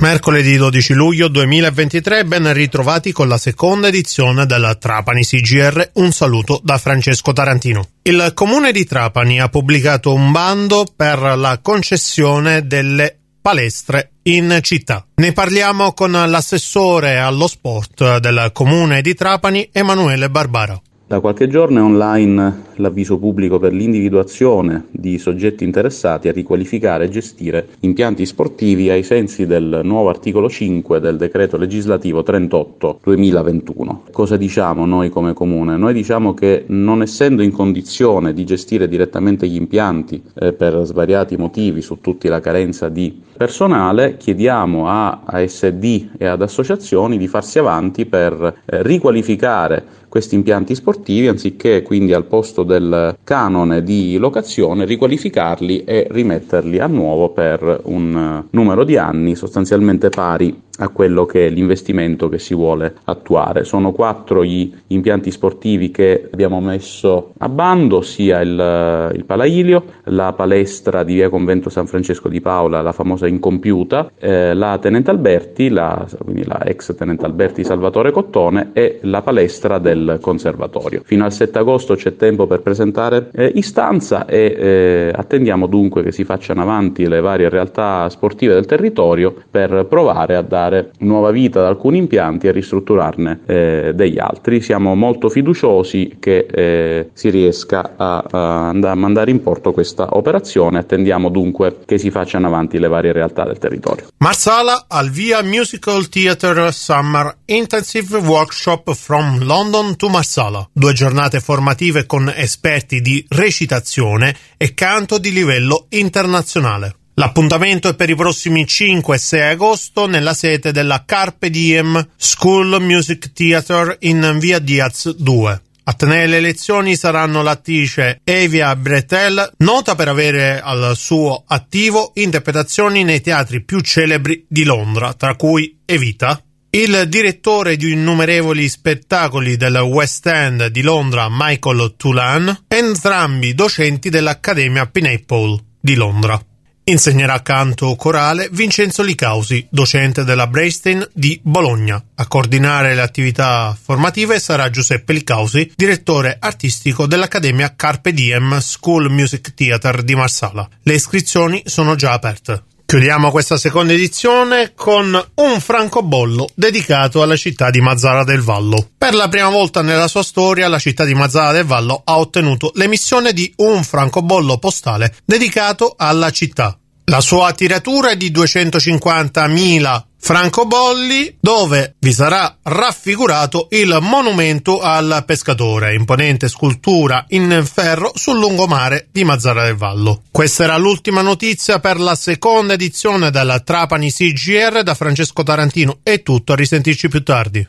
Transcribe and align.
Mercoledì 0.00 0.56
12 0.56 0.94
luglio 0.94 1.28
2023, 1.28 2.24
ben 2.24 2.50
ritrovati 2.54 3.12
con 3.12 3.28
la 3.28 3.36
seconda 3.36 3.88
edizione 3.88 4.46
della 4.46 4.74
Trapani 4.74 5.22
CGR. 5.22 5.90
Un 5.94 6.10
saluto 6.10 6.58
da 6.64 6.78
Francesco 6.78 7.34
Tarantino. 7.34 7.86
Il 8.00 8.32
comune 8.32 8.72
di 8.72 8.86
Trapani 8.86 9.42
ha 9.42 9.50
pubblicato 9.50 10.14
un 10.14 10.32
bando 10.32 10.86
per 10.96 11.20
la 11.36 11.58
concessione 11.60 12.66
delle 12.66 13.18
palestre 13.42 14.12
in 14.22 14.60
città. 14.62 15.06
Ne 15.16 15.32
parliamo 15.32 15.92
con 15.92 16.12
l'assessore 16.12 17.18
allo 17.18 17.46
sport 17.46 18.20
del 18.20 18.52
comune 18.54 19.02
di 19.02 19.12
Trapani, 19.12 19.68
Emanuele 19.70 20.30
Barbaro. 20.30 20.82
Da 21.10 21.18
qualche 21.18 21.48
giorno 21.48 21.80
è 21.80 21.82
online 21.82 22.66
l'avviso 22.76 23.18
pubblico 23.18 23.58
per 23.58 23.72
l'individuazione 23.72 24.84
di 24.92 25.18
soggetti 25.18 25.64
interessati 25.64 26.28
a 26.28 26.32
riqualificare 26.32 27.06
e 27.06 27.08
gestire 27.08 27.66
impianti 27.80 28.24
sportivi 28.24 28.90
ai 28.90 29.02
sensi 29.02 29.44
del 29.44 29.80
nuovo 29.82 30.08
articolo 30.08 30.48
5 30.48 31.00
del 31.00 31.16
decreto 31.16 31.56
legislativo 31.56 32.20
38-2021. 32.20 34.12
Cosa 34.12 34.36
diciamo 34.36 34.86
noi 34.86 35.08
come 35.08 35.32
comune? 35.32 35.76
Noi 35.76 35.94
diciamo 35.94 36.32
che 36.32 36.66
non 36.68 37.02
essendo 37.02 37.42
in 37.42 37.50
condizione 37.50 38.32
di 38.32 38.44
gestire 38.44 38.86
direttamente 38.86 39.48
gli 39.48 39.56
impianti 39.56 40.22
eh, 40.32 40.52
per 40.52 40.80
svariati 40.84 41.36
motivi, 41.36 41.82
su 41.82 42.00
tutti 42.00 42.28
la 42.28 42.38
carenza 42.38 42.88
di 42.88 43.20
personale, 43.36 44.16
chiediamo 44.16 44.86
a 44.86 45.22
ASD 45.24 46.10
e 46.16 46.26
ad 46.26 46.40
associazioni 46.40 47.18
di 47.18 47.26
farsi 47.26 47.58
avanti 47.58 48.06
per 48.06 48.60
eh, 48.64 48.82
riqualificare 48.84 49.98
questi 50.08 50.34
impianti 50.34 50.74
sportivi 50.74 50.98
anziché 51.28 51.82
quindi 51.82 52.12
al 52.12 52.24
posto 52.24 52.62
del 52.62 53.16
canone 53.24 53.82
di 53.82 54.16
locazione 54.16 54.84
riqualificarli 54.84 55.84
e 55.84 56.06
rimetterli 56.10 56.78
a 56.78 56.86
nuovo 56.86 57.30
per 57.30 57.80
un 57.84 58.44
numero 58.50 58.84
di 58.84 58.96
anni 58.96 59.34
sostanzialmente 59.34 60.08
pari 60.08 60.68
a 60.80 60.88
quello 60.88 61.26
che 61.26 61.46
è 61.46 61.50
l'investimento 61.50 62.28
che 62.28 62.38
si 62.38 62.54
vuole 62.54 62.94
attuare. 63.04 63.64
Sono 63.64 63.92
quattro 63.92 64.44
gli 64.44 64.72
impianti 64.88 65.30
sportivi 65.30 65.90
che 65.90 66.28
abbiamo 66.32 66.60
messo 66.60 67.32
a 67.38 67.48
bando, 67.48 68.00
sia 68.00 68.40
il, 68.40 69.12
il 69.14 69.24
Palailio, 69.24 69.84
la 70.04 70.32
palestra 70.32 71.04
di 71.04 71.14
via 71.14 71.28
Convento 71.28 71.68
San 71.68 71.86
Francesco 71.86 72.28
di 72.28 72.40
Paola, 72.40 72.80
la 72.80 72.92
famosa 72.92 73.26
incompiuta, 73.26 74.10
eh, 74.18 74.54
la 74.54 74.78
Tenente 74.78 75.10
Alberti, 75.10 75.68
la, 75.68 76.06
quindi 76.24 76.44
la 76.46 76.62
ex 76.64 76.94
Tenente 76.94 77.26
Alberti 77.26 77.62
Salvatore 77.62 78.10
Cottone 78.10 78.70
e 78.72 79.00
la 79.02 79.20
palestra 79.20 79.78
del 79.78 80.18
Conservatorio. 80.20 81.02
Fino 81.04 81.24
al 81.24 81.32
7 81.32 81.58
agosto 81.58 81.94
c'è 81.94 82.16
tempo 82.16 82.46
per 82.46 82.60
presentare 82.60 83.28
eh, 83.32 83.52
istanza 83.54 84.24
e 84.24 84.56
eh, 84.58 85.12
attendiamo 85.14 85.66
dunque 85.66 86.02
che 86.02 86.12
si 86.12 86.24
facciano 86.24 86.62
avanti 86.62 87.06
le 87.06 87.20
varie 87.20 87.48
realtà 87.48 88.08
sportive 88.08 88.54
del 88.54 88.66
territorio 88.66 89.34
per 89.50 89.86
provare 89.88 90.36
a 90.36 90.42
dare 90.42 90.69
dare 90.70 90.92
nuova 91.00 91.32
vita 91.32 91.58
ad 91.58 91.66
alcuni 91.66 91.98
impianti 91.98 92.46
e 92.46 92.52
ristrutturarne 92.52 93.40
eh, 93.44 93.92
degli 93.94 94.18
altri. 94.18 94.62
Siamo 94.62 94.94
molto 94.94 95.28
fiduciosi 95.28 96.16
che 96.20 96.46
eh, 96.50 97.10
si 97.12 97.28
riesca 97.28 97.94
a, 97.96 98.24
a, 98.30 98.94
mandare 98.94 99.32
in 99.32 99.42
porto 99.42 99.72
questa 99.72 100.16
operazione. 100.16 100.78
Attendiamo 100.78 101.28
dunque 101.28 101.78
che 101.84 101.98
si 101.98 102.10
facciano 102.10 102.46
avanti 102.46 102.78
le 102.78 102.88
varie 102.88 103.12
realtà 103.12 103.44
del 103.44 103.58
territorio. 103.58 104.06
Marsala 104.18 104.86
al 104.88 105.10
via 105.10 105.42
Musical 105.42 106.08
Theatre 106.08 106.70
Summer 106.70 107.36
Intensive 107.46 108.18
Workshop 108.18 108.94
from 108.94 109.44
London 109.44 109.96
to 109.96 110.08
Marsala. 110.08 110.68
Due 110.72 110.92
giornate 110.92 111.40
formative 111.40 112.06
con 112.06 112.32
esperti 112.34 113.00
di 113.00 113.24
recitazione 113.28 114.34
e 114.56 114.74
canto 114.74 115.18
di 115.18 115.32
livello 115.32 115.86
internazionale. 115.88 116.94
L'appuntamento 117.14 117.88
è 117.88 117.94
per 117.94 118.08
i 118.08 118.14
prossimi 118.14 118.66
5 118.66 119.14
e 119.14 119.18
6 119.18 119.40
agosto 119.50 120.06
nella 120.06 120.32
sede 120.32 120.72
della 120.72 121.04
Carpe 121.04 121.50
Diem 121.50 122.08
School 122.16 122.80
Music 122.80 123.32
Theatre 123.32 123.96
in 124.00 124.36
via 124.38 124.58
Diaz 124.58 125.14
2. 125.14 125.62
A 125.82 125.92
tenere 125.94 126.26
le 126.28 126.40
lezioni 126.40 126.94
saranno 126.94 127.42
l'attrice 127.42 128.20
Evia 128.22 128.76
Bretel, 128.76 129.54
nota 129.58 129.96
per 129.96 130.08
avere 130.08 130.60
al 130.60 130.92
suo 130.96 131.42
attivo 131.46 132.12
interpretazioni 132.14 133.02
nei 133.02 133.20
teatri 133.20 133.64
più 133.64 133.80
celebri 133.80 134.46
di 134.48 134.62
Londra, 134.62 135.12
tra 135.14 135.34
cui 135.34 135.80
Evita, 135.84 136.40
il 136.70 137.06
direttore 137.08 137.76
di 137.76 137.92
innumerevoli 137.92 138.68
spettacoli 138.68 139.56
del 139.56 139.76
West 139.78 140.24
End 140.26 140.66
di 140.66 140.82
Londra, 140.82 141.26
Michael 141.28 141.94
Tulan, 141.96 142.66
entrambi 142.68 143.54
docenti 143.54 144.10
dell'Accademia 144.10 144.86
Pineapple 144.86 145.58
di 145.80 145.96
Londra. 145.96 146.40
Insegnerà 146.84 147.40
canto 147.42 147.94
corale 147.94 148.48
Vincenzo 148.50 149.02
Licausi, 149.02 149.66
docente 149.70 150.24
della 150.24 150.46
Braystein 150.46 151.08
di 151.12 151.38
Bologna. 151.42 152.02
A 152.16 152.26
coordinare 152.26 152.94
le 152.94 153.02
attività 153.02 153.76
formative 153.80 154.40
sarà 154.40 154.70
Giuseppe 154.70 155.12
Licausi, 155.12 155.72
direttore 155.76 156.36
artistico 156.40 157.06
dell'Accademia 157.06 157.74
Carpe 157.76 158.12
Diem 158.12 158.58
School 158.58 159.10
Music 159.10 159.54
Theatre 159.54 160.02
di 160.02 160.14
Marsala. 160.14 160.68
Le 160.82 160.94
iscrizioni 160.94 161.62
sono 161.66 161.94
già 161.94 162.12
aperte. 162.12 162.64
Chiudiamo 162.90 163.30
questa 163.30 163.56
seconda 163.56 163.92
edizione 163.92 164.72
con 164.74 165.14
un 165.34 165.60
francobollo 165.60 166.48
dedicato 166.56 167.22
alla 167.22 167.36
città 167.36 167.70
di 167.70 167.80
Mazzara 167.80 168.24
del 168.24 168.40
Vallo. 168.40 168.88
Per 168.98 169.14
la 169.14 169.28
prima 169.28 169.48
volta 169.48 169.80
nella 169.80 170.08
sua 170.08 170.24
storia 170.24 170.66
la 170.66 170.80
città 170.80 171.04
di 171.04 171.14
Mazzara 171.14 171.52
del 171.52 171.64
Vallo 171.64 172.02
ha 172.04 172.18
ottenuto 172.18 172.72
l'emissione 172.74 173.32
di 173.32 173.52
un 173.58 173.84
francobollo 173.84 174.58
postale 174.58 175.14
dedicato 175.24 175.94
alla 175.96 176.32
città. 176.32 176.76
La 177.04 177.20
sua 177.20 177.52
tiratura 177.52 178.10
è 178.10 178.16
di 178.16 178.32
250.000 178.32 180.02
francobolli 180.20 181.38
dove 181.40 181.94
vi 181.98 182.12
sarà 182.12 182.56
raffigurato 182.62 183.68
il 183.70 183.98
monumento 184.00 184.80
al 184.80 185.24
pescatore, 185.26 185.94
imponente 185.94 186.48
scultura 186.48 187.24
in 187.30 187.64
ferro 187.64 188.12
sul 188.14 188.38
lungomare 188.38 189.08
di 189.10 189.24
Mazzara 189.24 189.64
del 189.64 189.76
Vallo. 189.76 190.22
Questa 190.30 190.64
era 190.64 190.76
l'ultima 190.76 191.22
notizia 191.22 191.80
per 191.80 191.98
la 191.98 192.14
seconda 192.14 192.74
edizione 192.74 193.30
della 193.30 193.60
Trapani 193.60 194.12
CGR 194.12 194.82
da 194.82 194.94
Francesco 194.94 195.42
Tarantino. 195.42 195.98
È 196.02 196.22
tutto, 196.22 196.52
a 196.52 196.56
risentirci 196.56 197.08
più 197.08 197.22
tardi. 197.22 197.66